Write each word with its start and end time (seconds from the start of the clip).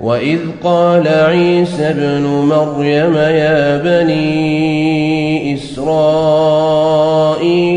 وإذ 0.00 0.38
قال 0.64 1.08
عيسى 1.08 1.90
ابن 1.90 2.22
مريم 2.26 3.16
يا 3.16 3.82
بني 3.82 5.54
إسرائيل 5.54 7.06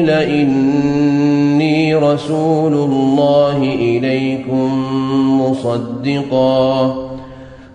إني 0.09 1.95
رسول 1.95 2.73
الله 2.73 3.58
إليكم 3.58 4.86
مصدقا 5.42 7.01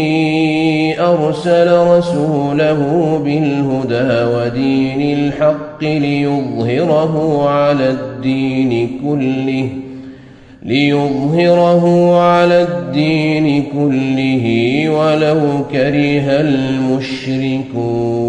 أرسل 1.00 1.78
رسوله 1.78 2.80
بالهدى 3.24 4.24
ودين 4.34 5.18
الحق 5.18 5.82
ليظهره 5.82 7.44
على 7.48 7.90
الدين 7.90 8.90
كله 9.04 9.68
ليظهره 10.62 12.14
على 12.20 12.62
الدين 12.62 13.62
كله 13.62 14.44
ولو 14.88 15.40
كره 15.72 16.40
المشركون. 16.40 18.28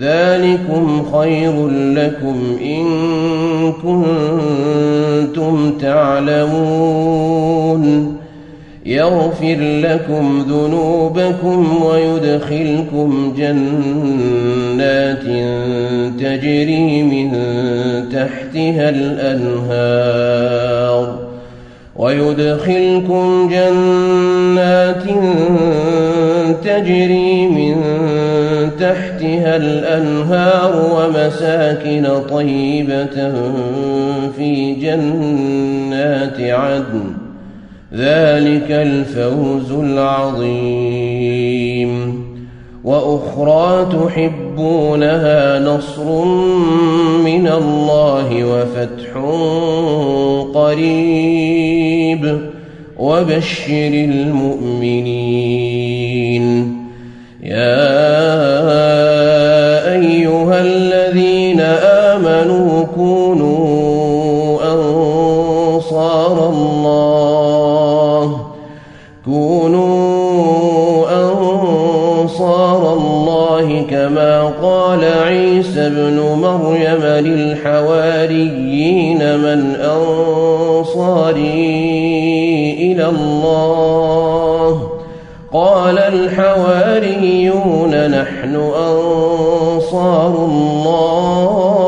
ذلكم 0.00 1.04
خير 1.12 1.68
لكم 1.68 2.56
إن 2.62 2.86
كنتم 3.82 5.54
تعلمون. 5.78 7.46
يغفر 8.86 9.56
لكم 9.60 10.44
ذنوبكم 10.48 11.82
ويدخلكم 11.82 13.34
جنات 13.38 15.22
تجري 16.20 17.02
من 17.02 17.30
تحتها 18.12 18.90
الأنهار 18.90 20.26
ويدخلكم 21.96 23.48
جنات 23.52 25.04
تجري 26.64 27.46
من 27.46 27.76
تحتها 28.80 29.56
الأنهار 29.56 30.86
ومساكن 30.92 32.06
طيبة 32.30 33.32
في 34.36 34.74
جنات 34.74 36.40
عدن. 36.40 37.04
ذلك 37.94 38.70
الفوز 38.70 39.72
العظيم. 39.72 41.16
وأخرى 42.84 43.86
تحبونها 43.92 45.58
نصر 45.58 46.24
من 47.24 47.48
الله 47.48 48.44
وفتح 48.44 49.16
قريب. 50.54 52.38
وبشر 52.98 53.90
المؤمنين. 53.92 55.16
يا 57.42 58.55
الذين 60.66 61.60
آمنوا 62.10 62.84
كونوا 62.94 64.58
أنصار 64.74 66.36
الله. 66.48 68.26
كونوا 69.24 69.86
أنصار 71.22 72.82
الله 72.92 73.66
كما 73.90 74.34
قال 74.62 75.02
عيسى 75.04 75.86
ابن 75.86 76.16
مريم 76.20 77.02
للحواريين 77.26 79.20
من 79.38 79.60
أنصاري 79.96 81.36
إلى 82.80 83.06
الله. 83.08 84.72
قال 85.52 85.98
الحواريون 85.98 87.92
نحن 88.10 88.54
أنصار 88.56 89.45
الله 89.96 91.86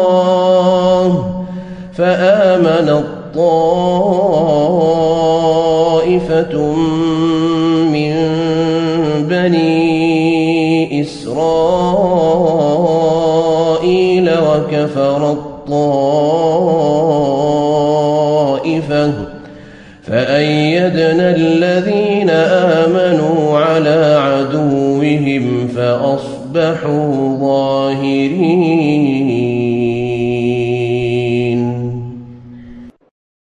فآمن 1.95 2.89
الطائفة 2.89 3.75
من 7.93 8.15
بني 9.29 11.01
إسرائيل 11.01 11.99
وكفر 14.31 15.31
الطائفة 15.31 16.29
فأيدنا 20.03 21.27
الذين 21.31 22.31
آمنوا 22.31 23.38
فأصبحوا 26.55 27.39
ظاهرين. 27.39 28.58